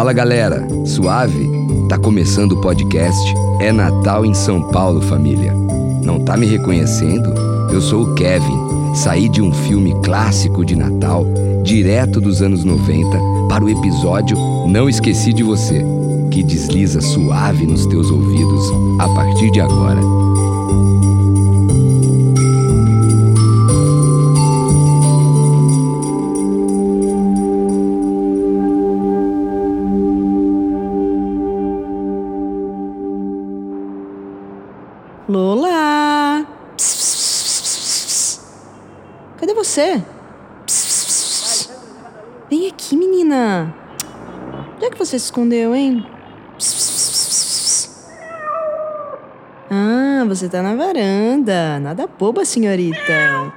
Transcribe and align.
Fala 0.00 0.14
galera, 0.14 0.66
suave? 0.86 1.46
Tá 1.86 1.98
começando 1.98 2.52
o 2.52 2.60
podcast 2.62 3.20
É 3.60 3.70
Natal 3.70 4.24
em 4.24 4.32
São 4.32 4.62
Paulo, 4.70 5.02
família. 5.02 5.52
Não 6.02 6.18
tá 6.18 6.38
me 6.38 6.46
reconhecendo? 6.46 7.34
Eu 7.70 7.82
sou 7.82 8.04
o 8.04 8.14
Kevin. 8.14 8.94
Saí 8.94 9.28
de 9.28 9.42
um 9.42 9.52
filme 9.52 9.94
clássico 10.02 10.64
de 10.64 10.74
Natal, 10.74 11.26
direto 11.62 12.18
dos 12.18 12.40
anos 12.40 12.64
90, 12.64 13.10
para 13.46 13.62
o 13.62 13.68
episódio 13.68 14.38
Não 14.66 14.88
Esqueci 14.88 15.34
de 15.34 15.42
Você, 15.42 15.84
que 16.30 16.42
desliza 16.42 17.02
suave 17.02 17.66
nos 17.66 17.84
teus 17.84 18.10
ouvidos 18.10 18.72
a 18.98 19.08
partir 19.10 19.50
de 19.50 19.60
agora. 19.60 20.19
Você? 39.70 40.02
Vem 42.50 42.66
aqui, 42.66 42.96
menina. 42.96 43.72
Onde 44.74 44.86
é 44.86 44.90
que 44.90 44.98
você 44.98 45.16
se 45.16 45.26
escondeu, 45.26 45.74
hein? 45.74 46.04
Ah, 49.70 50.24
você 50.26 50.48
tá 50.48 50.60
na 50.60 50.74
varanda. 50.74 51.78
Nada 51.78 52.08
boba, 52.08 52.44
senhorita. 52.44 53.52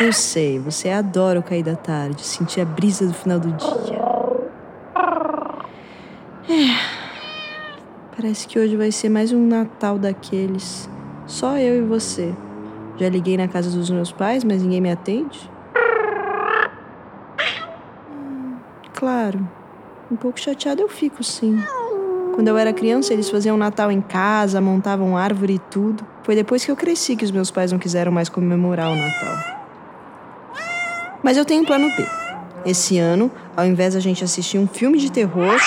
Eu 0.00 0.12
sei, 0.12 0.58
você 0.60 0.90
adora 0.90 1.40
o 1.40 1.42
cair 1.42 1.64
da 1.64 1.74
tarde, 1.74 2.24
sentir 2.24 2.60
a 2.60 2.64
brisa 2.64 3.06
do 3.06 3.14
final 3.14 3.40
do 3.40 3.50
dia. 3.52 4.04
É. 6.48 6.94
Parece 8.14 8.46
que 8.46 8.58
hoje 8.58 8.76
vai 8.76 8.92
ser 8.92 9.08
mais 9.08 9.32
um 9.32 9.46
Natal 9.46 9.98
daqueles. 9.98 10.88
Só 11.26 11.58
eu 11.58 11.78
e 11.78 11.82
você. 11.82 12.32
Já 12.96 13.08
liguei 13.08 13.36
na 13.36 13.48
casa 13.48 13.70
dos 13.70 13.90
meus 13.90 14.12
pais, 14.12 14.44
mas 14.44 14.62
ninguém 14.62 14.80
me 14.80 14.90
atende. 14.90 15.50
Claro, 18.94 19.46
um 20.10 20.16
pouco 20.16 20.38
chateada 20.38 20.80
eu 20.80 20.88
fico, 20.88 21.22
sim. 21.24 21.60
Quando 22.34 22.48
eu 22.48 22.56
era 22.56 22.72
criança, 22.72 23.12
eles 23.12 23.28
faziam 23.28 23.56
Natal 23.56 23.92
em 23.92 24.00
casa, 24.00 24.60
montavam 24.60 25.16
árvore 25.16 25.54
e 25.54 25.58
tudo. 25.58 26.04
Foi 26.22 26.34
depois 26.34 26.64
que 26.64 26.70
eu 26.70 26.76
cresci 26.76 27.14
que 27.14 27.24
os 27.24 27.30
meus 27.30 27.50
pais 27.50 27.70
não 27.70 27.78
quiseram 27.78 28.10
mais 28.10 28.28
comemorar 28.28 28.90
o 28.90 28.96
Natal. 28.96 29.36
Mas 31.22 31.36
eu 31.36 31.44
tenho 31.44 31.62
um 31.62 31.64
plano 31.64 31.88
B. 31.96 32.06
Esse 32.64 32.98
ano, 32.98 33.30
ao 33.56 33.66
invés 33.66 33.94
da 33.94 34.00
gente 34.00 34.24
assistir 34.24 34.58
um 34.58 34.66
filme 34.66 34.98
de 34.98 35.12
terror, 35.12 35.58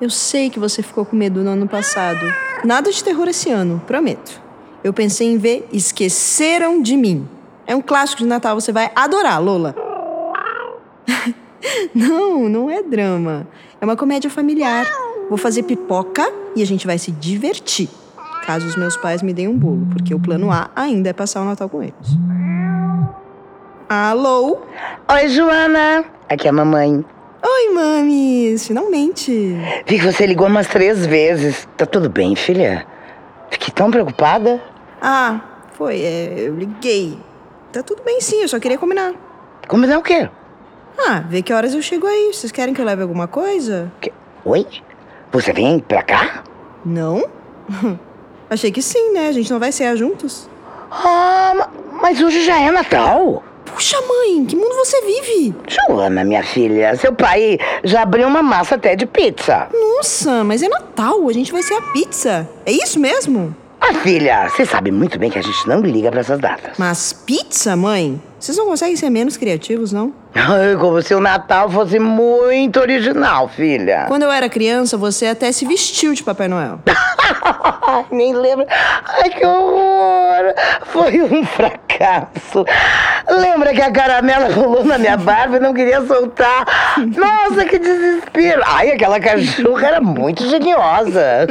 eu 0.00 0.10
sei 0.10 0.50
que 0.50 0.58
você 0.58 0.82
ficou 0.82 1.04
com 1.04 1.16
medo 1.16 1.42
no 1.42 1.50
ano 1.50 1.68
passado. 1.68 2.20
Nada 2.64 2.92
de 2.92 3.02
terror 3.02 3.28
esse 3.28 3.50
ano, 3.50 3.82
prometo. 3.86 4.43
Eu 4.84 4.92
pensei 4.92 5.28
em 5.28 5.38
ver 5.38 5.66
Esqueceram 5.72 6.82
de 6.82 6.94
Mim. 6.94 7.26
É 7.66 7.74
um 7.74 7.80
clássico 7.80 8.22
de 8.22 8.28
Natal, 8.28 8.60
você 8.60 8.70
vai 8.70 8.90
adorar, 8.94 9.42
Lola. 9.42 9.74
não, 11.94 12.50
não 12.50 12.70
é 12.70 12.82
drama. 12.82 13.48
É 13.80 13.84
uma 13.86 13.96
comédia 13.96 14.28
familiar. 14.28 14.86
Vou 15.30 15.38
fazer 15.38 15.62
pipoca 15.62 16.30
e 16.54 16.60
a 16.60 16.66
gente 16.66 16.86
vai 16.86 16.98
se 16.98 17.10
divertir. 17.10 17.88
Caso 18.44 18.66
os 18.66 18.76
meus 18.76 18.94
pais 18.98 19.22
me 19.22 19.32
deem 19.32 19.48
um 19.48 19.56
bolo, 19.56 19.88
porque 19.90 20.14
o 20.14 20.20
plano 20.20 20.50
A 20.52 20.68
ainda 20.76 21.08
é 21.08 21.12
passar 21.14 21.40
o 21.40 21.46
Natal 21.46 21.66
com 21.70 21.82
eles. 21.82 21.94
Alô? 23.88 24.58
Oi, 25.10 25.28
Joana. 25.28 26.04
Aqui 26.28 26.46
é 26.46 26.50
a 26.50 26.52
mamãe. 26.52 27.02
Oi, 27.42 27.74
mames! 27.74 28.66
Finalmente! 28.66 29.56
Vi 29.86 29.98
que 29.98 30.12
você 30.12 30.26
ligou 30.26 30.46
umas 30.46 30.66
três 30.66 31.06
vezes. 31.06 31.66
Tá 31.74 31.86
tudo 31.86 32.10
bem, 32.10 32.36
filha? 32.36 32.86
Fiquei 33.50 33.72
tão 33.72 33.90
preocupada. 33.90 34.73
Ah, 35.06 35.38
foi, 35.76 36.00
é, 36.00 36.34
eu 36.38 36.54
liguei. 36.56 37.18
Tá 37.70 37.82
tudo 37.82 38.02
bem 38.02 38.22
sim, 38.22 38.40
eu 38.40 38.48
só 38.48 38.58
queria 38.58 38.78
combinar. 38.78 39.12
Combinar 39.68 39.98
o 39.98 40.02
quê? 40.02 40.30
Ah, 40.98 41.22
vê 41.28 41.42
que 41.42 41.52
horas 41.52 41.74
eu 41.74 41.82
chego 41.82 42.06
aí. 42.06 42.32
Vocês 42.32 42.50
querem 42.50 42.72
que 42.72 42.80
eu 42.80 42.84
leve 42.86 43.02
alguma 43.02 43.26
coisa? 43.28 43.92
Que- 44.00 44.12
Oi? 44.46 44.66
Você 45.30 45.52
vem 45.52 45.78
pra 45.78 46.02
cá? 46.02 46.42
Não? 46.86 47.22
Achei 48.48 48.70
que 48.72 48.80
sim, 48.80 49.12
né? 49.12 49.28
A 49.28 49.32
gente 49.32 49.52
não 49.52 49.58
vai 49.60 49.72
cear 49.72 49.94
juntos? 49.96 50.48
Ah, 50.90 51.52
ma- 51.54 51.70
mas 52.00 52.22
hoje 52.22 52.42
já 52.44 52.58
é 52.58 52.70
Natal. 52.70 53.42
Puxa, 53.66 53.96
mãe, 54.02 54.44
que 54.46 54.54
mundo 54.56 54.74
você 54.76 55.00
vive? 55.02 55.54
Joana, 55.66 56.24
minha 56.24 56.42
filha, 56.44 56.94
seu 56.96 57.12
pai 57.12 57.58
já 57.82 58.02
abriu 58.02 58.26
uma 58.28 58.42
massa 58.42 58.76
até 58.76 58.94
de 58.96 59.04
pizza. 59.04 59.68
Nossa, 59.72 60.44
mas 60.44 60.62
é 60.62 60.68
Natal, 60.68 61.28
a 61.28 61.32
gente 61.32 61.50
vai 61.52 61.62
ser 61.62 61.74
a 61.74 61.82
pizza. 61.92 62.48
É 62.64 62.70
isso 62.72 63.00
mesmo? 63.00 63.54
Ah, 63.86 63.92
filha, 64.02 64.48
você 64.48 64.64
sabe 64.64 64.90
muito 64.90 65.18
bem 65.18 65.30
que 65.30 65.38
a 65.38 65.42
gente 65.42 65.68
não 65.68 65.80
liga 65.82 66.10
pra 66.10 66.20
essas 66.20 66.40
datas. 66.40 66.78
Mas 66.78 67.12
pizza, 67.12 67.76
mãe? 67.76 68.18
Vocês 68.44 68.58
não 68.58 68.66
conseguem 68.66 68.94
ser 68.94 69.08
menos 69.08 69.38
criativos, 69.38 69.90
não? 69.90 70.12
Como 70.78 71.00
se 71.00 71.14
o 71.14 71.20
Natal 71.20 71.70
fosse 71.70 71.98
muito 71.98 72.78
original, 72.78 73.48
filha. 73.48 74.04
Quando 74.06 74.24
eu 74.24 74.30
era 74.30 74.50
criança, 74.50 74.98
você 74.98 75.28
até 75.28 75.50
se 75.50 75.64
vestiu 75.64 76.12
de 76.12 76.22
Papai 76.22 76.46
Noel. 76.46 76.78
Nem 78.12 78.34
lembro. 78.34 78.66
Ai, 78.68 79.30
que 79.30 79.46
horror! 79.46 80.54
Foi 80.86 81.22
um 81.22 81.42
fracasso. 81.46 82.66
Lembra 83.30 83.72
que 83.72 83.80
a 83.80 83.90
caramela 83.90 84.52
rolou 84.52 84.84
na 84.84 84.98
minha 84.98 85.16
barba 85.16 85.56
e 85.56 85.60
não 85.60 85.72
queria 85.72 86.04
soltar? 86.04 86.66
Nossa, 87.16 87.64
que 87.64 87.78
desespero! 87.78 88.60
Ai, 88.66 88.90
aquela 88.92 89.18
cachorra 89.18 89.86
era 89.86 90.00
muito 90.02 90.46
geniosa. 90.50 91.46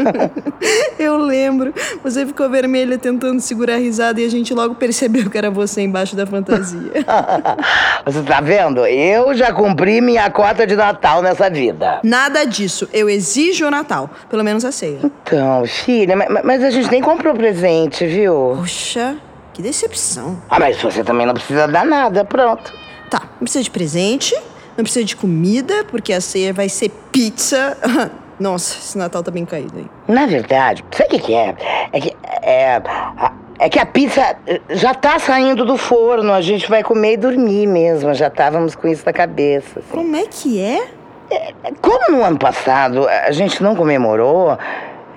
Eu 0.99 1.17
lembro. 1.17 1.73
Você 2.03 2.23
ficou 2.23 2.47
vermelha 2.49 2.99
tentando 2.99 3.39
segurar 3.39 3.75
a 3.75 3.77
risada 3.77 4.21
e 4.21 4.25
a 4.25 4.29
gente 4.29 4.53
logo 4.53 4.75
percebeu 4.75 5.27
que 5.27 5.37
era 5.37 5.49
você 5.49 5.81
embaixo 5.81 6.15
da 6.15 6.27
fantasia. 6.27 6.82
Você 8.05 8.21
tá 8.23 8.41
vendo? 8.41 8.85
Eu 8.85 9.33
já 9.33 9.53
cumpri 9.53 10.01
minha 10.01 10.29
cota 10.29 10.65
de 10.67 10.75
Natal 10.75 11.21
nessa 11.21 11.49
vida. 11.49 11.99
Nada 12.03 12.45
disso. 12.45 12.87
Eu 12.93 13.09
exijo 13.09 13.67
o 13.67 13.71
Natal. 13.71 14.09
Pelo 14.29 14.43
menos 14.43 14.65
a 14.65 14.71
ceia. 14.71 14.99
Então, 15.03 15.65
filha, 15.65 16.15
ma- 16.15 16.29
ma- 16.29 16.41
mas 16.43 16.63
a 16.63 16.69
gente 16.69 16.89
nem 16.91 17.01
comprou 17.01 17.33
presente, 17.33 18.05
viu? 18.05 18.55
Poxa, 18.59 19.15
que 19.53 19.61
decepção. 19.61 20.41
Ah, 20.49 20.59
mas 20.59 20.81
você 20.81 21.03
também 21.03 21.25
não 21.25 21.33
precisa 21.33 21.67
dar 21.67 21.85
nada, 21.85 22.25
pronto. 22.25 22.73
Tá, 23.09 23.21
não 23.33 23.39
precisa 23.41 23.63
de 23.63 23.69
presente, 23.71 24.35
não 24.75 24.83
precisa 24.83 25.05
de 25.05 25.15
comida, 25.15 25.83
porque 25.89 26.11
a 26.13 26.19
ceia 26.21 26.51
vai 26.53 26.67
ser 26.69 26.89
pizza. 27.11 27.77
Nossa, 28.39 28.77
esse 28.79 28.97
Natal 28.97 29.21
tá 29.21 29.29
bem 29.29 29.45
caído, 29.45 29.77
hein? 29.79 29.87
Na 30.07 30.25
verdade, 30.25 30.83
sabe 30.91 31.07
o 31.07 31.09
que, 31.11 31.19
que 31.19 31.33
é? 31.35 31.55
É 31.93 31.99
que, 32.01 32.13
é, 32.41 32.75
a- 32.77 33.31
é 33.59 33.69
que 33.69 33.79
a 33.79 33.85
pizza 33.85 34.35
eh, 34.47 34.59
já 34.69 34.93
tá 34.93 35.19
saindo 35.19 35.63
do 35.65 35.77
forno, 35.77 36.33
a 36.33 36.41
gente 36.41 36.69
vai 36.69 36.83
comer 36.83 37.13
e 37.13 37.17
dormir 37.17 37.67
mesmo, 37.67 38.13
já 38.13 38.27
estávamos 38.27 38.75
com 38.75 38.87
isso 38.87 39.03
na 39.05 39.13
cabeça. 39.13 39.79
assim. 39.79 39.89
Como 39.91 40.15
é 40.15 40.25
que 40.29 40.59
é? 40.61 40.87
Como 41.81 42.17
no 42.17 42.23
ano 42.23 42.37
passado 42.37 43.07
a 43.07 43.31
gente 43.31 43.63
não 43.63 43.75
comemorou, 43.75 44.57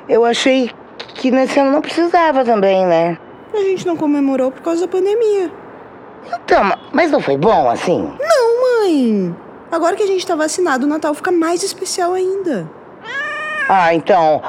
eu 0.09 0.25
achei 0.25 0.71
que 1.15 1.31
nesse 1.31 1.59
ano 1.61 1.71
não 1.73 1.81
precisava 1.83 2.45
também, 2.45 2.87
né? 2.87 3.19
A 3.53 3.59
gente 3.59 3.87
não 3.87 3.97
comemorou 3.97 4.51
por 4.51 4.63
causa 4.63 4.83
da 4.83 4.89
pandemia. 4.89 5.51
Então, 6.45 6.65
ma- 6.65 6.79
mas 6.93 7.11
não 7.11 7.21
foi 7.21 7.37
bom 7.37 7.69
assim? 7.71 8.13
Não, 8.19 8.83
mãe. 8.83 9.35
Agora 9.71 9.97
que 9.97 10.03
a 10.03 10.07
gente 10.07 10.27
tá 10.27 10.35
vacinado, 10.37 10.87
o 10.87 10.89
Natal 10.89 11.13
fica 11.15 11.31
mais 11.33 11.63
especial 11.63 12.13
ainda. 12.15 12.69
Ah, 13.69 13.93
então. 13.95 14.41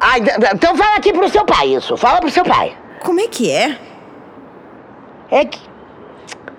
Ah, 0.00 0.18
então 0.54 0.76
fala 0.76 0.96
aqui 0.96 1.12
pro 1.12 1.28
seu 1.30 1.44
pai 1.44 1.68
isso, 1.74 1.96
fala 1.96 2.20
pro 2.20 2.30
seu 2.30 2.44
pai. 2.44 2.76
Como 3.06 3.20
é 3.20 3.28
que 3.28 3.48
é? 3.48 3.78
É 5.30 5.44
que. 5.44 5.60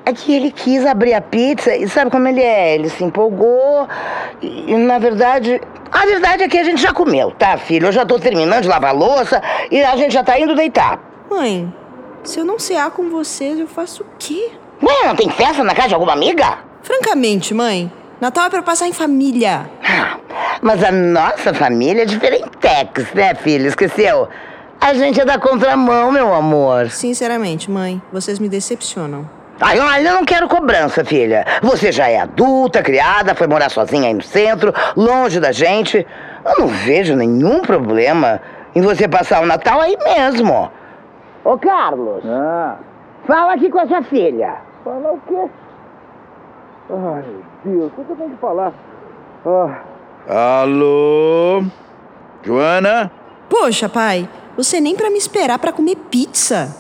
É 0.06 0.14
que 0.14 0.34
ele 0.34 0.50
quis 0.50 0.86
abrir 0.86 1.14
a 1.14 1.20
pizza 1.20 1.76
e 1.76 1.90
sabe 1.90 2.10
como 2.10 2.26
ele 2.26 2.42
é? 2.42 2.76
Ele 2.76 2.88
se 2.88 3.04
empolgou 3.04 3.86
e, 4.42 4.74
na 4.78 4.98
verdade. 4.98 5.60
A 5.92 6.06
verdade 6.06 6.44
é 6.44 6.48
que 6.48 6.58
a 6.58 6.64
gente 6.64 6.82
já 6.82 6.94
comeu, 6.94 7.32
tá, 7.32 7.58
filho? 7.58 7.88
Eu 7.88 7.92
já 7.92 8.06
tô 8.06 8.18
terminando 8.18 8.62
de 8.62 8.70
lavar 8.70 8.96
louça 8.96 9.44
e 9.70 9.84
a 9.84 9.98
gente 9.98 10.14
já 10.14 10.24
tá 10.24 10.40
indo 10.40 10.56
deitar. 10.56 10.98
Mãe, 11.30 11.74
se 12.24 12.40
eu 12.40 12.46
não 12.46 12.58
cear 12.58 12.92
com 12.92 13.10
vocês, 13.10 13.60
eu 13.60 13.68
faço 13.68 14.04
o 14.04 14.06
quê? 14.18 14.52
Ué, 14.82 15.06
não 15.06 15.16
tem 15.18 15.30
festa 15.30 15.66
na 15.66 15.76
casa 15.76 15.90
de 15.90 15.94
alguma 15.96 16.14
amiga? 16.14 16.60
Francamente, 16.82 17.54
mãe, 17.54 17.92
Natal 18.22 18.46
é 18.46 18.50
pra 18.50 18.64
passar 18.64 18.88
em 18.88 18.94
família. 18.94 19.70
Ah, 19.84 20.18
mas 20.62 20.82
a 20.82 20.94
nossa 20.94 21.54
família 21.54 22.04
é 22.04 22.06
diferentex, 22.06 23.14
né, 23.14 23.36
filho? 23.36 23.68
Esqueceu? 23.68 24.30
A 24.80 24.94
gente 24.94 25.20
é 25.20 25.26
da 25.26 25.38
contramão, 25.40 26.12
meu 26.12 26.34
amor. 26.34 26.90
Sinceramente, 26.90 27.70
mãe, 27.70 28.02
vocês 28.12 28.40
me 28.40 28.48
decepcionam. 28.48 29.28
Ai, 29.60 29.80
olha, 29.80 30.10
eu 30.10 30.14
não 30.14 30.24
quero 30.24 30.48
cobrança, 30.48 31.04
filha. 31.04 31.44
Você 31.64 31.92
já 31.92 32.08
é 32.08 32.20
adulta, 32.20 32.84
criada, 32.84 33.34
foi 33.34 33.48
morar 33.48 33.70
sozinha 33.70 34.08
aí 34.08 34.14
no 34.14 34.22
centro, 34.22 34.72
longe 34.96 35.40
da 35.40 35.52
gente. 35.52 36.06
Eu 36.46 36.60
não 36.60 36.68
vejo 36.68 37.16
nenhum 37.16 37.62
problema 37.62 38.40
em 38.76 38.82
você 38.82 39.08
passar 39.08 39.42
o 39.42 39.48
Natal 39.48 39.82
aí 39.82 39.98
mesmo. 39.98 40.72
Ô, 41.44 41.58
Carlos. 41.58 42.24
Fala 43.26 43.54
aqui 43.54 43.70
com 43.72 43.80
a 43.80 43.88
sua 43.88 44.04
filha. 44.04 44.58
Falar 44.84 45.12
o 45.12 45.20
quê? 45.28 45.50
Ai, 46.92 47.24
Deus, 47.66 47.92
o 47.98 48.04
que 48.04 48.12
eu 48.12 48.16
tenho 48.16 48.30
que 48.30 48.38
falar? 48.38 48.72
Oh. 49.44 49.70
Alô? 50.32 51.64
Joana? 52.44 53.12
Poxa, 53.50 53.90
pai, 53.90 54.30
você 54.58 54.82
nem 54.82 54.96
pra 54.96 55.12
me 55.12 55.18
esperar 55.18 55.60
pra 55.60 55.72
comer 55.72 55.96
pizza. 56.10 56.76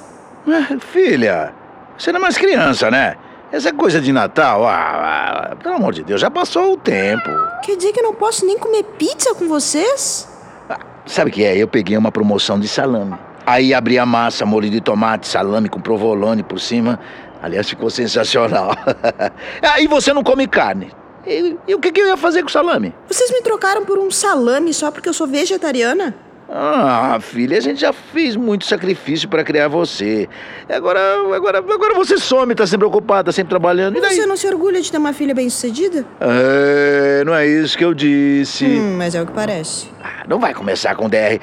Ah, 0.48 0.78
filha, 0.80 1.54
você 1.98 2.12
não 2.12 2.20
é 2.20 2.22
mais 2.24 2.38
criança, 2.38 2.90
né? 2.90 3.16
Essa 3.52 3.72
coisa 3.72 4.02
de 4.02 4.12
Natal, 4.12 4.66
ah, 4.66 5.52
ah, 5.52 5.56
pelo 5.56 5.76
amor 5.76 5.94
de 5.94 6.04
Deus, 6.04 6.20
já 6.20 6.30
passou 6.30 6.74
o 6.74 6.78
tempo. 6.78 7.30
Quer 7.64 7.78
dizer 7.78 7.94
que 7.94 8.00
eu 8.00 8.04
não 8.04 8.14
posso 8.14 8.46
nem 8.46 8.58
comer 8.58 8.84
pizza 8.84 9.34
com 9.36 9.48
vocês? 9.48 10.28
Ah, 10.70 10.80
sabe 11.06 11.30
o 11.30 11.34
que 11.34 11.46
é? 11.46 11.56
Eu 11.56 11.68
peguei 11.68 11.96
uma 11.96 12.12
promoção 12.12 12.60
de 12.60 12.68
salame. 12.68 13.16
Aí 13.46 13.74
abri 13.74 13.98
a 13.98 14.06
massa, 14.06 14.46
molho 14.46 14.70
de 14.70 14.82
tomate, 14.82 15.28
salame 15.28 15.70
com 15.70 15.80
provolone 15.80 16.44
por 16.44 16.60
cima. 16.60 17.00
Aliás, 17.42 17.70
ficou 17.70 17.90
sensacional. 17.90 18.72
ah, 19.62 19.80
e 19.80 19.88
você 19.88 20.12
não 20.12 20.24
come 20.24 20.48
carne. 20.48 20.92
E, 21.26 21.56
e 21.68 21.76
o 21.76 21.80
que, 21.80 21.92
que 21.92 22.02
eu 22.02 22.08
ia 22.08 22.18
fazer 22.18 22.42
com 22.42 22.50
o 22.50 22.52
salame? 22.52 22.94
Vocês 23.08 23.32
me 23.32 23.42
trocaram 23.42 23.86
por 23.86 23.98
um 24.00 24.10
salame 24.12 24.74
só 24.74 24.92
porque 24.92 25.08
eu 25.08 25.14
sou 25.14 25.28
vegetariana? 25.28 26.27
Ah, 26.50 27.18
filha, 27.20 27.58
a 27.58 27.62
gente 27.62 27.82
já 27.82 27.92
fez 27.92 28.38
muito 28.38 28.66
sacrifício 28.66 29.28
para 29.28 29.44
criar 29.44 29.68
você. 29.68 30.30
Agora, 30.70 31.00
agora, 31.36 31.58
agora 31.60 31.94
você 31.96 32.18
some, 32.18 32.56
tá 32.56 32.66
sempre 32.66 32.88
ocupada, 32.88 33.34
sempre 33.34 33.50
trabalhando. 33.50 33.98
E 33.98 34.02
você 34.02 34.26
não 34.26 34.38
se 34.38 34.48
orgulha 34.48 34.80
de 34.80 34.90
ter 34.90 34.98
uma 34.98 35.12
filha 35.12 35.36
bem-sucedida? 35.36 36.06
É, 36.22 37.24
não 37.26 37.36
é 37.36 37.46
isso 37.46 37.78
que 37.78 37.84
eu 37.84 37.94
disse. 37.94 38.66
Hum, 38.66 38.96
mas 38.98 39.14
é 39.14 39.22
o 39.22 39.26
que 39.26 39.34
parece. 39.34 39.90
Ah, 40.02 40.24
não 40.26 40.40
vai 40.40 40.54
começar 40.54 40.96
com 40.96 41.10
DR. 41.10 41.40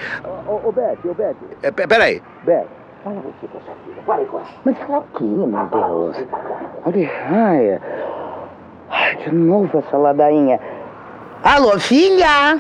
Ô, 0.47 0.69
ô, 0.69 0.73
Beth, 0.73 0.97
ô, 1.05 1.13
Beth. 1.13 1.37
É, 1.63 1.71
peraí. 1.71 2.23
Beth, 2.45 2.65
fala 3.05 3.17
você 3.21 3.47
com 3.47 3.61
sua 3.61 3.75
filha. 3.85 4.03
Fala 4.07 4.25
com 4.25 4.39
ela. 4.39 4.47
Mas 4.65 4.77
ela 4.81 4.99
aqui, 4.99 5.25
meu 5.25 5.47
Deus. 5.47 6.17
Olha, 6.87 7.11
ai. 7.31 7.81
Ai, 8.89 9.17
de 9.17 9.35
novo 9.35 9.79
essa 9.79 9.99
ladainha. 9.99 10.59
Alô, 11.43 11.79
filha? 11.79 12.59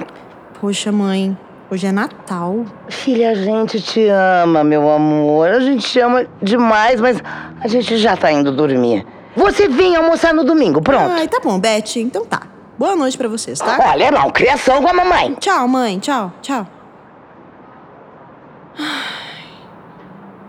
Poxa, 0.60 0.92
mãe, 0.92 1.36
hoje 1.70 1.86
é 1.86 1.92
Natal. 1.92 2.64
Filha, 2.88 3.30
a 3.30 3.34
gente 3.34 3.80
te 3.80 4.06
ama, 4.08 4.62
meu 4.64 4.88
amor. 4.90 5.48
A 5.48 5.60
gente 5.60 5.86
te 5.86 6.00
ama 6.00 6.26
demais, 6.42 7.00
mas 7.00 7.22
a 7.60 7.68
gente 7.68 7.96
já 7.96 8.16
tá 8.16 8.30
indo 8.30 8.52
dormir. 8.52 9.06
Você 9.36 9.68
vem 9.68 9.96
almoçar 9.96 10.32
no 10.32 10.44
domingo, 10.44 10.80
pronto. 10.80 11.10
Ai, 11.10 11.26
tá 11.26 11.40
bom, 11.42 11.58
Beth. 11.58 11.96
Então 11.96 12.24
tá. 12.24 12.42
Boa 12.78 12.94
noite 12.96 13.16
pra 13.16 13.28
vocês, 13.28 13.58
tá? 13.58 13.78
Olha, 13.90 14.10
não, 14.10 14.30
criação 14.30 14.82
com 14.82 14.88
a 14.88 14.92
mamãe. 14.92 15.34
Tchau, 15.40 15.66
mãe. 15.68 15.98
Tchau, 15.98 16.32
tchau. 16.42 16.66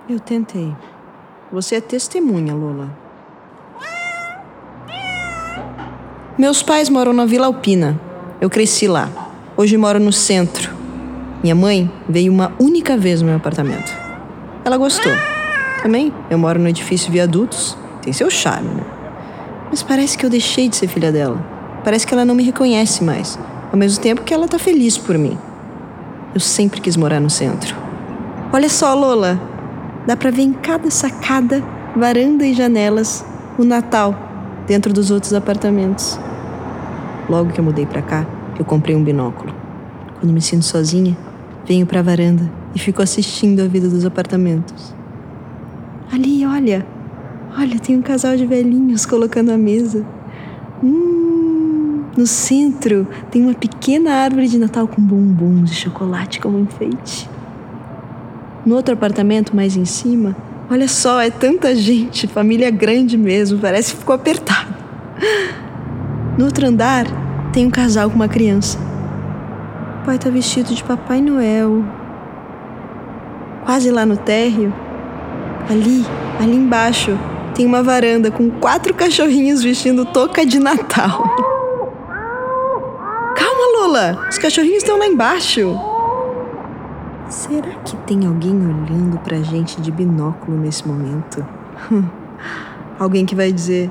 Eu 0.09 0.19
tentei. 0.19 0.75
Você 1.51 1.75
é 1.75 1.81
testemunha, 1.81 2.53
Lola. 2.53 2.89
Meus 6.37 6.61
pais 6.61 6.89
moram 6.89 7.13
na 7.13 7.25
Vila 7.25 7.47
Alpina. 7.47 7.99
Eu 8.41 8.49
cresci 8.49 8.87
lá. 8.87 9.09
Hoje 9.55 9.77
moro 9.77 9.99
no 9.99 10.11
centro. 10.11 10.74
Minha 11.45 11.53
mãe 11.53 11.91
veio 12.09 12.33
uma 12.33 12.53
única 12.59 12.97
vez 12.97 13.21
no 13.21 13.27
meu 13.27 13.35
apartamento. 13.35 13.95
Ela 14.65 14.77
gostou. 14.77 15.11
Também, 15.83 16.11
eu 16.27 16.39
moro 16.39 16.59
no 16.59 16.67
edifício 16.67 17.11
Viadutos. 17.11 17.77
Tem 18.01 18.11
seu 18.11 18.31
charme, 18.31 18.69
né? 18.69 18.83
Mas 19.69 19.83
parece 19.83 20.17
que 20.17 20.25
eu 20.25 20.29
deixei 20.31 20.67
de 20.67 20.75
ser 20.75 20.87
filha 20.87 21.11
dela. 21.11 21.37
Parece 21.83 22.07
que 22.07 22.15
ela 22.15 22.25
não 22.25 22.33
me 22.33 22.41
reconhece 22.41 23.03
mais. 23.03 23.37
Ao 23.71 23.77
mesmo 23.77 24.01
tempo 24.01 24.23
que 24.23 24.33
ela 24.33 24.47
tá 24.47 24.57
feliz 24.57 24.97
por 24.97 25.19
mim. 25.19 25.37
Eu 26.33 26.39
sempre 26.39 26.81
quis 26.81 26.97
morar 26.97 27.19
no 27.19 27.29
centro. 27.29 27.75
Olha 28.51 28.67
só, 28.67 28.95
Lola. 28.95 29.39
Dá 30.07 30.17
pra 30.17 30.31
ver 30.31 30.41
em 30.41 30.53
cada 30.53 30.89
sacada, 30.89 31.63
varanda 31.95 32.43
e 32.43 32.55
janelas 32.55 33.23
o 33.55 33.63
Natal 33.63 34.15
dentro 34.65 34.91
dos 34.91 35.11
outros 35.11 35.31
apartamentos. 35.31 36.19
Logo 37.29 37.53
que 37.53 37.59
eu 37.59 37.63
mudei 37.63 37.85
para 37.85 38.01
cá, 38.01 38.25
eu 38.57 38.65
comprei 38.65 38.95
um 38.95 39.03
binóculo. 39.03 39.53
Quando 40.19 40.33
me 40.33 40.41
sinto 40.41 40.65
sozinha, 40.65 41.15
venho 41.67 41.85
para 41.85 41.99
a 41.99 42.03
varanda 42.03 42.49
e 42.73 42.79
fico 42.79 43.01
assistindo 43.01 43.61
a 43.61 43.67
vida 43.67 43.89
dos 43.89 44.05
apartamentos. 44.05 44.93
Ali, 46.11 46.45
olha, 46.45 46.85
olha, 47.57 47.79
tem 47.79 47.97
um 47.97 48.01
casal 48.01 48.35
de 48.37 48.45
velhinhos 48.45 49.05
colocando 49.05 49.51
a 49.51 49.57
mesa. 49.57 50.05
Hum, 50.83 52.03
no 52.15 52.27
centro 52.27 53.07
tem 53.31 53.41
uma 53.41 53.53
pequena 53.53 54.11
árvore 54.11 54.47
de 54.47 54.57
Natal 54.57 54.87
com 54.87 55.01
bombons 55.01 55.69
de 55.69 55.75
chocolate 55.75 56.39
como 56.39 56.59
enfeite. 56.59 57.29
No 58.65 58.75
outro 58.75 58.93
apartamento, 58.93 59.55
mais 59.55 59.75
em 59.75 59.85
cima, 59.85 60.35
olha 60.69 60.87
só, 60.87 61.21
é 61.21 61.29
tanta 61.29 61.75
gente, 61.75 62.27
família 62.27 62.71
grande 62.71 63.17
mesmo, 63.17 63.59
parece 63.59 63.93
que 63.93 63.99
ficou 63.99 64.15
apertado. 64.15 64.73
No 66.37 66.45
outro 66.45 66.67
andar, 66.67 67.05
tem 67.53 67.65
um 67.65 67.71
casal 67.71 68.09
com 68.09 68.15
uma 68.15 68.27
criança. 68.27 68.77
O 70.05 70.07
pai 70.07 70.19
tá 70.19 70.29
vestido 70.29 70.71
de 70.71 70.83
Papai 70.83 71.19
Noel. 71.19 71.83
Quase 73.65 73.89
lá 73.89 74.05
no 74.05 74.15
térreo, 74.15 74.71
ali, 75.67 76.05
ali 76.39 76.55
embaixo, 76.55 77.17
tem 77.55 77.65
uma 77.65 77.81
varanda 77.81 78.29
com 78.29 78.51
quatro 78.51 78.93
cachorrinhos 78.93 79.63
vestindo 79.63 80.05
touca 80.05 80.45
de 80.45 80.59
Natal. 80.59 81.23
Calma, 83.35 83.79
Lola! 83.79 84.27
Os 84.29 84.37
cachorrinhos 84.37 84.83
estão 84.83 84.99
lá 84.99 85.07
embaixo. 85.07 85.75
Será 87.27 87.71
que 87.83 87.97
tem 88.05 88.27
alguém 88.27 88.53
olhando 88.53 89.17
pra 89.23 89.37
gente 89.37 89.81
de 89.81 89.91
binóculo 89.91 90.55
nesse 90.55 90.87
momento? 90.87 91.43
alguém 92.99 93.25
que 93.25 93.33
vai 93.33 93.51
dizer: 93.51 93.89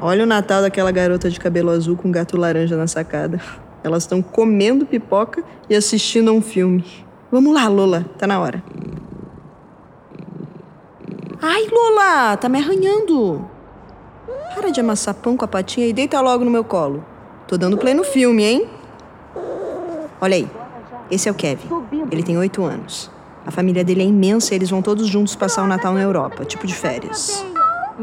Olha 0.00 0.24
o 0.24 0.26
Natal 0.26 0.60
daquela 0.60 0.90
garota 0.90 1.30
de 1.30 1.38
cabelo 1.38 1.70
azul 1.70 1.96
com 1.96 2.10
gato 2.10 2.36
laranja 2.36 2.76
na 2.76 2.88
sacada. 2.88 3.40
Elas 3.84 4.04
estão 4.04 4.22
comendo 4.22 4.86
pipoca 4.86 5.42
e 5.68 5.74
assistindo 5.74 6.30
a 6.30 6.32
um 6.32 6.40
filme. 6.40 6.84
Vamos 7.30 7.54
lá, 7.54 7.66
Lola, 7.68 8.04
tá 8.18 8.26
na 8.26 8.38
hora. 8.40 8.62
Ai, 11.40 11.66
Lola, 11.70 12.36
tá 12.36 12.48
me 12.48 12.58
arranhando. 12.58 13.44
Para 14.54 14.70
de 14.70 14.80
amassar 14.80 15.14
pão 15.14 15.36
com 15.36 15.44
a 15.44 15.48
patinha 15.48 15.86
e 15.86 15.92
deita 15.92 16.20
logo 16.20 16.44
no 16.44 16.50
meu 16.50 16.62
colo. 16.62 17.04
Tô 17.48 17.56
dando 17.56 17.76
play 17.76 17.94
no 17.94 18.04
filme, 18.04 18.44
hein? 18.44 18.68
Olha 20.20 20.36
aí. 20.36 20.48
Esse 21.10 21.28
é 21.28 21.32
o 21.32 21.34
Kevin. 21.34 21.68
Ele 22.10 22.22
tem 22.22 22.38
oito 22.38 22.62
anos. 22.62 23.10
A 23.44 23.50
família 23.50 23.82
dele 23.82 24.02
é 24.02 24.06
imensa 24.06 24.54
e 24.54 24.56
eles 24.56 24.70
vão 24.70 24.80
todos 24.80 25.06
juntos 25.08 25.34
passar 25.34 25.64
o 25.64 25.66
Natal 25.66 25.92
na 25.94 26.00
Europa, 26.00 26.44
tipo 26.44 26.66
de 26.66 26.74
férias. 26.74 27.44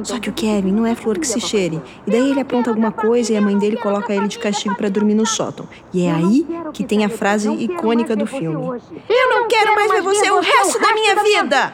Só 0.03 0.19
que 0.19 0.29
o 0.29 0.33
Kevin 0.33 0.71
não 0.71 0.85
é 0.85 0.95
flor 0.95 1.17
que 1.17 1.27
se 1.27 1.39
cheire. 1.39 1.81
E 2.05 2.11
daí 2.11 2.31
ele 2.31 2.39
apronta 2.39 2.69
alguma 2.69 2.91
coisa 2.91 3.33
e 3.33 3.37
a 3.37 3.41
mãe 3.41 3.57
dele 3.57 3.77
coloca 3.77 4.13
ele 4.13 4.27
de 4.27 4.39
castigo 4.39 4.75
para 4.75 4.89
dormir 4.89 5.15
no 5.15 5.25
sótão. 5.25 5.67
E 5.93 6.05
é 6.05 6.11
aí 6.11 6.45
que 6.73 6.83
tem 6.83 7.05
a 7.05 7.09
frase 7.09 7.49
icônica 7.51 8.15
do 8.15 8.25
filme: 8.25 8.65
Eu 9.09 9.29
não 9.29 9.47
quero 9.47 9.75
mais 9.75 9.91
ver 9.91 10.01
você 10.01 10.31
o 10.31 10.39
resto 10.39 10.79
da 10.79 10.93
minha 10.93 11.23
vida! 11.23 11.73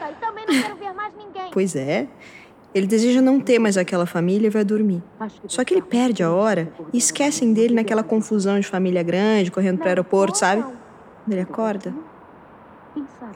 Pois 1.51 1.75
é. 1.75 2.07
Ele 2.73 2.87
deseja 2.87 3.21
não 3.21 3.39
ter 3.39 3.57
mais 3.57 3.77
aquela 3.77 4.05
família 4.05 4.47
e 4.47 4.49
vai 4.49 4.65
dormir. 4.65 5.01
Só 5.47 5.63
que 5.63 5.73
ele 5.73 5.81
perde 5.81 6.21
a 6.21 6.29
hora 6.29 6.73
e 6.91 6.97
esquecem 6.97 7.53
dele 7.53 7.73
naquela 7.73 8.03
confusão 8.03 8.59
de 8.59 8.67
família 8.67 9.01
grande, 9.01 9.49
correndo 9.49 9.77
para 9.77 9.85
o 9.85 9.89
aeroporto, 9.89 10.37
sabe? 10.37 10.61
Quando 10.61 11.31
ele 11.31 11.39
acorda, 11.39 11.93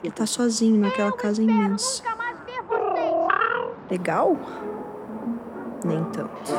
ele 0.03 0.12
tá 0.12 0.25
sozinho 0.25 0.77
naquela 0.81 1.13
casa 1.13 1.41
imensa. 1.41 2.03
Legal? 3.89 4.38
Nem 5.83 6.03
tanto. 6.05 6.51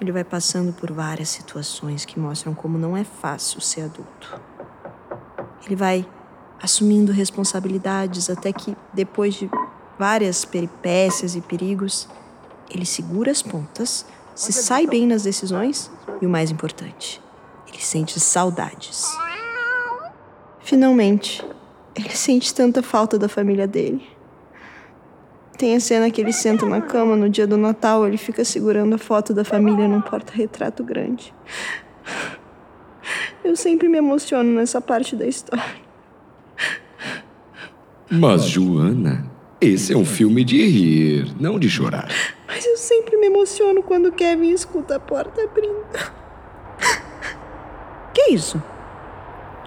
Ele 0.00 0.10
vai 0.10 0.24
passando 0.24 0.72
por 0.72 0.90
várias 0.90 1.28
situações 1.28 2.04
que 2.04 2.18
mostram 2.18 2.54
como 2.54 2.76
não 2.76 2.96
é 2.96 3.04
fácil 3.04 3.60
ser 3.60 3.82
adulto. 3.82 4.40
Ele 5.64 5.76
vai 5.76 6.06
assumindo 6.60 7.12
responsabilidades 7.12 8.28
até 8.28 8.52
que, 8.52 8.76
depois 8.92 9.34
de 9.34 9.50
várias 9.98 10.44
peripécias 10.44 11.36
e 11.36 11.40
perigos, 11.40 12.08
ele 12.70 12.86
segura 12.86 13.30
as 13.30 13.42
pontas, 13.42 14.06
se 14.34 14.52
sai 14.52 14.86
bem 14.86 15.06
nas 15.06 15.22
decisões 15.22 15.90
e, 16.20 16.26
o 16.26 16.28
mais 16.28 16.50
importante, 16.50 17.22
ele 17.68 17.80
sente 17.80 18.18
saudades. 18.18 19.06
Finalmente, 20.60 21.44
ele 21.94 22.10
sente 22.10 22.54
tanta 22.54 22.82
falta 22.82 23.18
da 23.18 23.28
família 23.28 23.66
dele. 23.66 24.11
Tem 25.58 25.76
a 25.76 25.80
cena 25.80 26.10
que 26.10 26.20
ele 26.20 26.32
senta 26.32 26.66
na 26.66 26.80
cama 26.80 27.14
no 27.14 27.28
dia 27.28 27.46
do 27.46 27.56
Natal, 27.56 28.06
ele 28.06 28.16
fica 28.16 28.44
segurando 28.44 28.94
a 28.94 28.98
foto 28.98 29.32
da 29.32 29.44
família 29.44 29.86
num 29.86 30.00
porta-retrato 30.00 30.82
grande. 30.82 31.32
Eu 33.44 33.56
sempre 33.56 33.88
me 33.88 33.98
emociono 33.98 34.50
nessa 34.52 34.80
parte 34.80 35.14
da 35.14 35.26
história. 35.26 35.82
Mas, 38.10 38.44
Joana, 38.44 39.24
esse 39.60 39.92
é 39.92 39.96
um 39.96 40.04
filme 40.04 40.44
de 40.44 40.66
rir, 40.66 41.34
não 41.40 41.58
de 41.58 41.68
chorar. 41.68 42.08
Mas 42.46 42.66
eu 42.66 42.76
sempre 42.76 43.16
me 43.16 43.26
emociono 43.26 43.82
quando 43.82 44.12
Kevin 44.12 44.50
escuta 44.50 44.96
a 44.96 45.00
porta 45.00 45.42
abrindo. 45.42 46.12
Que 48.12 48.32
isso? 48.32 48.62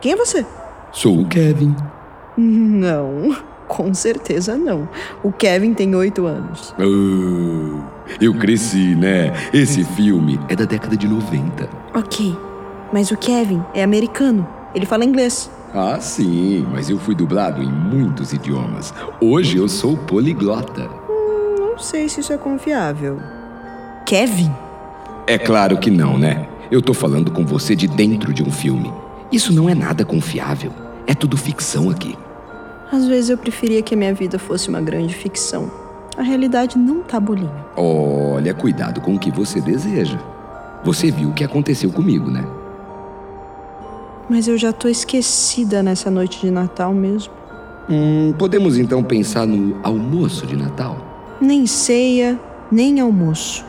Quem 0.01 0.11
é 0.11 0.15
você? 0.15 0.45
Sou 0.91 1.21
o 1.21 1.27
Kevin. 1.27 1.75
Não. 2.37 3.35
Com 3.67 3.93
certeza 3.93 4.55
não. 4.55 4.87
O 5.23 5.31
Kevin 5.31 5.73
tem 5.73 5.93
oito 5.95 6.25
anos. 6.25 6.73
Oh, 6.79 7.79
eu 8.21 8.33
cresci, 8.35 8.95
né? 8.95 9.33
Esse 9.51 9.83
filme 9.83 10.39
é 10.47 10.55
da 10.55 10.65
década 10.65 10.95
de 10.95 11.07
90. 11.07 11.67
Ok. 11.93 12.37
Mas 12.93 13.11
o 13.11 13.17
Kevin 13.17 13.63
é 13.73 13.83
americano. 13.83 14.47
Ele 14.73 14.85
fala 14.85 15.05
inglês. 15.05 15.49
Ah, 15.73 15.99
sim, 15.99 16.65
mas 16.71 16.89
eu 16.89 16.97
fui 16.97 17.15
dublado 17.15 17.61
em 17.61 17.69
muitos 17.69 18.31
idiomas. 18.31 18.93
Hoje 19.19 19.57
eu 19.57 19.67
sou 19.67 19.97
poliglota. 19.97 20.89
Hum, 21.09 21.55
não 21.59 21.77
sei 21.79 22.07
se 22.07 22.21
isso 22.21 22.31
é 22.31 22.37
confiável. 22.37 23.19
Kevin? 24.05 24.51
É 25.27 25.37
claro 25.37 25.77
que 25.77 25.89
não, 25.89 26.17
né? 26.17 26.47
Eu 26.69 26.81
tô 26.81 26.93
falando 26.93 27.31
com 27.31 27.45
você 27.45 27.75
de 27.75 27.87
dentro 27.87 28.31
de 28.33 28.43
um 28.43 28.51
filme. 28.51 28.93
Isso 29.31 29.51
não 29.51 29.67
é 29.67 29.75
nada 29.75 30.05
confiável. 30.05 30.71
É 31.07 31.13
tudo 31.13 31.35
ficção 31.35 31.89
aqui. 31.89 32.17
Às 32.91 33.07
vezes 33.07 33.29
eu 33.29 33.37
preferia 33.37 33.81
que 33.81 33.93
a 33.93 33.97
minha 33.97 34.13
vida 34.13 34.37
fosse 34.37 34.69
uma 34.69 34.81
grande 34.81 35.13
ficção. 35.13 35.69
A 36.17 36.21
realidade 36.21 36.77
não 36.77 37.01
tá 37.01 37.19
bolinha. 37.19 37.65
Olha, 37.75 38.53
cuidado 38.53 39.01
com 39.01 39.15
o 39.15 39.19
que 39.19 39.31
você 39.31 39.59
deseja. 39.59 40.17
Você 40.83 41.11
viu 41.11 41.29
o 41.29 41.33
que 41.33 41.43
aconteceu 41.43 41.91
comigo, 41.91 42.29
né? 42.29 42.45
Mas 44.29 44.47
eu 44.47 44.57
já 44.57 44.71
tô 44.71 44.87
esquecida 44.87 45.83
nessa 45.83 46.09
noite 46.09 46.39
de 46.39 46.51
Natal 46.51 46.93
mesmo. 46.93 47.33
Hum, 47.89 48.33
podemos 48.37 48.77
então 48.77 49.03
pensar 49.03 49.45
no 49.45 49.77
almoço 49.83 50.47
de 50.47 50.55
Natal? 50.55 50.97
Nem 51.39 51.67
ceia, 51.67 52.39
nem 52.71 52.99
almoço. 52.99 53.63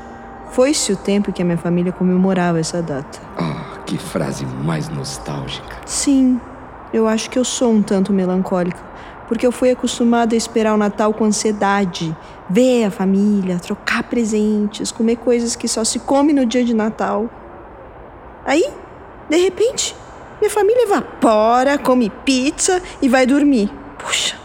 Foi-se 0.52 0.92
o 0.92 0.96
tempo 0.96 1.32
que 1.32 1.42
a 1.42 1.44
minha 1.44 1.58
família 1.58 1.92
comemorava 1.92 2.58
essa 2.58 2.80
data. 2.80 3.18
Ah, 3.37 3.78
que 3.85 3.99
frase 3.99 4.46
mais 4.64 4.88
nostálgica. 4.88 5.76
Sim, 5.85 6.40
eu 6.93 7.07
acho 7.07 7.31
que 7.31 7.38
eu 7.38 7.45
sou 7.45 7.73
um 7.73 7.83
tanto 7.83 8.12
melancólica, 8.12 8.81
porque 9.28 9.47
eu 9.47 9.52
fui 9.52 9.71
acostumada 9.71 10.35
a 10.35 10.38
esperar 10.38 10.75
o 10.75 10.76
Natal 10.76 11.12
com 11.12 11.25
ansiedade, 11.25 12.16
ver 12.49 12.85
a 12.85 12.90
família, 12.90 13.59
trocar 13.59 14.05
presentes, 14.05 14.93
comer 14.93 15.16
coisas 15.16 15.57
que 15.57 15.66
só 15.66 15.85
se 15.85 15.99
come 15.99 16.33
no 16.33 16.47
dia 16.47 16.64
de 16.64 16.75
Natal. 16.75 17.28
Aí, 18.45 18.64
de 19.28 19.37
repente, 19.37 19.95
minha 20.40 20.50
família 20.50 20.85
evapora, 20.85 21.76
come 21.78 22.11
pizza 22.25 22.81
e 23.02 23.09
vai 23.09 23.26
dormir. 23.26 23.71
Puxa, 23.99 24.37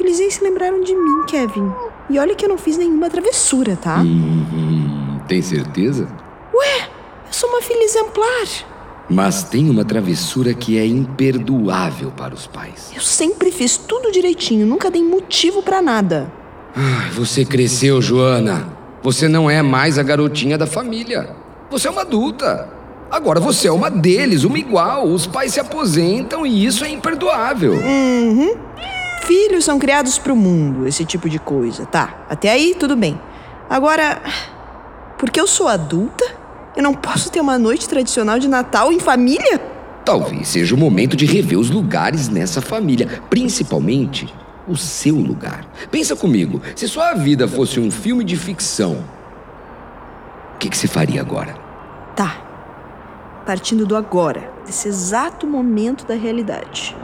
eles 0.00 0.18
nem 0.18 0.30
se 0.30 0.42
lembraram 0.42 0.80
de 0.80 0.94
mim, 0.94 1.24
Kevin. 1.26 1.72
E 2.10 2.18
olha 2.18 2.34
que 2.34 2.44
eu 2.44 2.48
não 2.48 2.58
fiz 2.58 2.76
nenhuma 2.76 3.08
travessura, 3.08 3.76
tá? 3.76 4.00
Hum, 4.00 5.20
tem 5.28 5.40
certeza? 5.40 6.08
Ué, 6.52 6.88
eu 7.26 7.32
sou 7.32 7.48
uma 7.50 7.62
filha 7.62 7.82
exemplar. 7.82 8.73
Mas 9.08 9.42
tem 9.42 9.68
uma 9.68 9.84
travessura 9.84 10.54
que 10.54 10.78
é 10.78 10.86
imperdoável 10.86 12.10
para 12.10 12.34
os 12.34 12.46
pais. 12.46 12.90
Eu 12.94 13.02
sempre 13.02 13.52
fiz 13.52 13.76
tudo 13.76 14.10
direitinho, 14.10 14.66
nunca 14.66 14.90
dei 14.90 15.02
motivo 15.02 15.62
para 15.62 15.82
nada. 15.82 16.32
Ai, 16.74 17.10
você 17.10 17.44
cresceu, 17.44 18.00
Joana. 18.00 18.66
Você 19.02 19.28
não 19.28 19.50
é 19.50 19.62
mais 19.62 19.98
a 19.98 20.02
garotinha 20.02 20.56
da 20.56 20.66
família. 20.66 21.36
Você 21.70 21.86
é 21.86 21.90
uma 21.90 22.00
adulta. 22.00 22.68
Agora 23.10 23.38
você 23.38 23.68
é 23.68 23.72
uma 23.72 23.90
deles, 23.90 24.44
uma 24.44 24.58
igual. 24.58 25.06
Os 25.06 25.26
pais 25.26 25.52
se 25.52 25.60
aposentam 25.60 26.46
e 26.46 26.64
isso 26.64 26.84
é 26.84 26.88
imperdoável. 26.88 27.74
Uhum. 27.74 28.56
Filhos 29.22 29.64
são 29.64 29.78
criados 29.78 30.18
para 30.18 30.32
o 30.32 30.36
mundo, 30.36 30.86
esse 30.86 31.04
tipo 31.04 31.28
de 31.28 31.38
coisa. 31.38 31.86
Tá, 31.86 32.24
até 32.28 32.50
aí 32.50 32.74
tudo 32.78 32.96
bem. 32.96 33.20
Agora, 33.70 34.20
porque 35.16 35.40
eu 35.40 35.46
sou 35.46 35.68
adulta, 35.68 36.24
eu 36.76 36.82
não 36.82 36.94
posso 36.94 37.30
ter 37.30 37.40
uma 37.40 37.58
noite 37.58 37.88
tradicional 37.88 38.38
de 38.38 38.48
Natal 38.48 38.92
em 38.92 38.98
família? 38.98 39.60
Talvez 40.04 40.48
seja 40.48 40.74
o 40.74 40.78
momento 40.78 41.16
de 41.16 41.24
rever 41.24 41.58
os 41.58 41.70
lugares 41.70 42.28
nessa 42.28 42.60
família, 42.60 43.22
principalmente 43.30 44.32
o 44.66 44.76
seu 44.76 45.16
lugar. 45.16 45.66
Pensa 45.90 46.16
comigo, 46.16 46.60
se 46.74 46.88
sua 46.88 47.14
vida 47.14 47.46
fosse 47.46 47.78
um 47.78 47.90
filme 47.90 48.24
de 48.24 48.36
ficção, 48.36 49.04
o 50.54 50.58
que, 50.58 50.68
que 50.68 50.76
você 50.76 50.86
faria 50.86 51.20
agora? 51.20 51.54
Tá, 52.16 52.36
partindo 53.46 53.86
do 53.86 53.96
agora, 53.96 54.50
desse 54.66 54.88
exato 54.88 55.46
momento 55.46 56.06
da 56.06 56.14
realidade. 56.14 56.96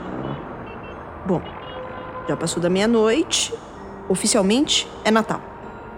Bom, 1.25 1.41
já 2.27 2.35
passou 2.35 2.61
da 2.61 2.69
meia-noite, 2.69 3.53
oficialmente 4.09 4.87
é 5.03 5.11
Natal. 5.11 5.50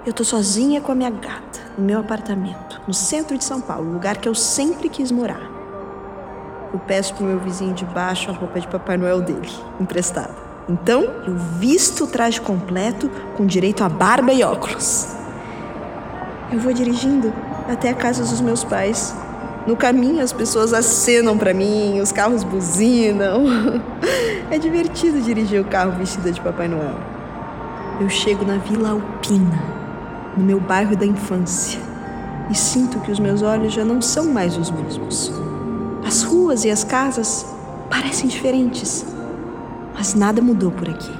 Eu 0.05 0.11
tô 0.11 0.25
sozinha 0.25 0.81
com 0.81 0.91
a 0.91 0.95
minha 0.95 1.09
gata, 1.09 1.61
no 1.77 1.85
meu 1.85 2.01
apartamento, 2.01 2.81
no 2.85 2.93
centro 2.93 3.37
de 3.37 3.43
São 3.45 3.61
Paulo, 3.61 3.89
lugar 3.89 4.17
que 4.17 4.27
eu 4.27 4.35
sempre 4.35 4.89
quis 4.89 5.09
morar. 5.13 5.49
Eu 6.73 6.79
peço 6.79 7.13
pro 7.13 7.25
meu 7.25 7.39
vizinho 7.39 7.73
de 7.73 7.85
baixo 7.85 8.29
a 8.29 8.33
roupa 8.33 8.59
de 8.59 8.67
Papai 8.67 8.97
Noel 8.97 9.21
dele, 9.21 9.49
emprestada. 9.79 10.35
Então, 10.67 11.03
eu 11.25 11.37
visto 11.37 12.03
o 12.03 12.07
traje 12.07 12.41
completo, 12.41 13.09
com 13.37 13.45
direito 13.45 13.81
a 13.81 13.87
barba 13.87 14.33
e 14.33 14.43
óculos. 14.43 15.07
Eu 16.51 16.59
vou 16.59 16.73
dirigindo 16.73 17.33
até 17.69 17.89
a 17.89 17.95
casa 17.95 18.23
dos 18.23 18.41
meus 18.41 18.61
pais, 18.61 19.15
no 19.65 19.77
caminho, 19.77 20.21
as 20.21 20.33
pessoas 20.33 20.73
acenam 20.73 21.37
para 21.37 21.53
mim, 21.53 22.01
os 22.01 22.11
carros 22.11 22.43
buzinam. 22.43 23.45
É 24.51 24.59
divertido 24.59 25.19
dirigir 25.19 25.59
o 25.59 25.65
carro 25.65 25.93
vestida 25.93 26.31
de 26.31 26.39
Papai 26.39 26.67
Noel. 26.67 26.99
Eu 27.99 28.07
chego 28.07 28.45
na 28.45 28.57
Vila 28.57 28.91
Alpina, 28.91 29.82
no 30.35 30.43
meu 30.43 30.59
bairro 30.59 30.95
da 30.95 31.05
infância, 31.05 31.79
e 32.49 32.55
sinto 32.55 32.99
que 32.99 33.11
os 33.11 33.19
meus 33.19 33.41
olhos 33.41 33.73
já 33.73 33.85
não 33.85 34.01
são 34.01 34.25
mais 34.25 34.57
os 34.57 34.69
mesmos. 34.69 35.31
As 36.05 36.23
ruas 36.23 36.65
e 36.65 36.69
as 36.69 36.83
casas 36.83 37.45
parecem 37.89 38.27
diferentes, 38.27 39.05
mas 39.93 40.13
nada 40.13 40.41
mudou 40.41 40.71
por 40.71 40.89
aqui. 40.89 41.13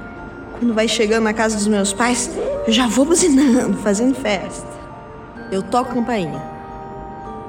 Quando 0.59 0.73
vai 0.73 0.87
chegando 0.87 1.23
na 1.23 1.33
casa 1.33 1.55
dos 1.55 1.67
meus 1.67 1.93
pais, 1.93 2.29
eu 2.67 2.73
já 2.73 2.87
vou 2.87 3.05
buzinando, 3.05 3.77
fazendo 3.83 4.15
festa. 4.15 4.67
Eu 5.51 5.61
toco 5.61 5.93
campainha. 5.93 6.41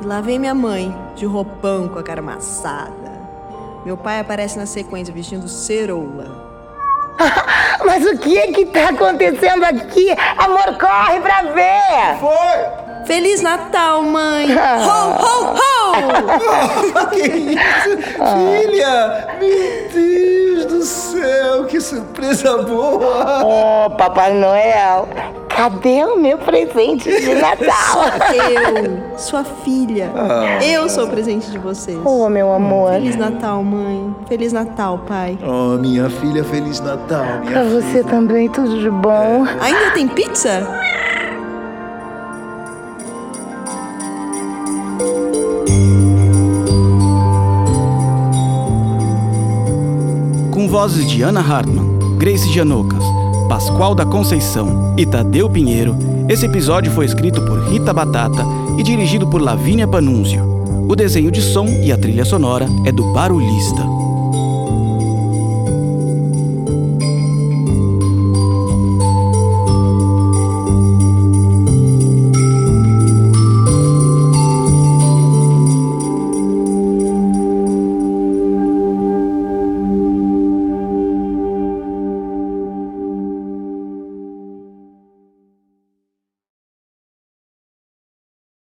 E 0.01 0.07
lá 0.07 0.21
vem 0.21 0.39
minha 0.39 0.55
mãe, 0.55 0.95
de 1.15 1.25
roupão 1.25 1.89
com 1.89 1.99
a 1.99 2.03
cara 2.03 2.21
amassada. 2.21 3.13
Meu 3.85 3.97
pai 3.97 4.21
aparece 4.21 4.59
na 4.59 4.67
sequência 4.67 5.13
vestindo 5.13 5.49
ceroula. 5.49 6.44
Mas 7.95 8.05
o 8.07 8.19
que 8.19 8.37
é 8.37 8.49
que 8.49 8.67
tá 8.67 8.89
acontecendo 8.89 9.63
aqui? 9.63 10.09
Amor, 10.37 10.77
corre 10.81 11.21
pra 11.21 11.43
ver! 11.43 12.19
Foi! 12.19 13.05
Feliz 13.07 13.41
Natal, 13.41 14.03
mãe! 14.03 14.49
Ho, 14.53 15.23
ho, 15.23 15.55
ho! 15.55 17.07
que 17.15 17.23
isso? 17.23 17.97
Filha! 18.67 19.37
Meu 19.39 19.89
Deus 19.93 20.67
do 20.67 20.83
céu, 20.83 21.67
que 21.67 21.81
surpresa 21.81 22.65
boa! 22.65 23.45
Oh, 23.45 23.91
Papai 23.91 24.33
Noel, 24.33 25.09
cadê 25.57 26.05
o 26.05 26.17
meu 26.19 26.39
presente 26.39 27.09
de 27.11 27.35
Natal? 27.41 28.05
Eu, 28.35 29.19
sua 29.19 29.45
filha. 29.45 30.11
Eu 30.63 30.89
sou 30.89 31.05
o 31.05 31.09
presente 31.11 31.51
de 31.51 31.59
vocês. 31.59 31.99
Oh, 32.05 32.29
meu 32.29 32.53
amor. 32.53 32.93
Feliz 32.93 33.17
Natal, 33.17 33.63
mãe. 33.63 34.15
Feliz 34.27 34.53
Natal, 34.53 34.99
pai. 35.07 35.39
Oh, 35.47 35.79
minha 35.79 36.09
filha, 36.11 36.45
Feliz 36.45 36.81
Natal, 36.81 37.25
minha 37.41 37.53
Pra 37.53 37.65
filha. 37.65 37.81
você 37.83 38.03
também, 38.05 38.49
tudo 38.49 38.79
de 38.81 38.91
bom. 38.91 39.45
Ainda 39.61 39.91
tem 39.93 40.09
pizza? 40.09 40.67
Com 50.51 50.69
vozes 50.69 51.09
de 51.11 51.23
Ana 51.23 51.41
Hartmann, 51.41 51.99
Grace 52.19 52.49
Janocas, 52.53 53.03
Pascoal 53.55 53.95
da 53.95 54.05
Conceição 54.05 54.97
e 54.99 55.07
Tadeu 55.07 55.49
Pinheiro, 55.49 55.97
esse 56.29 56.45
episódio 56.45 56.91
foi 56.91 57.07
escrito 57.07 57.41
por 57.43 57.61
Rita 57.69 57.93
Batata 57.93 58.45
e 58.77 58.83
dirigido 58.83 59.29
por 59.29 59.41
Lavínia 59.41 59.87
Panunzio. 59.87 60.43
O 60.89 60.97
desenho 60.97 61.31
de 61.31 61.41
som 61.41 61.65
e 61.69 61.93
a 61.93 61.97
trilha 61.97 62.25
sonora 62.25 62.67
é 62.85 62.91
do 62.91 63.13
Barulhista. 63.13 63.87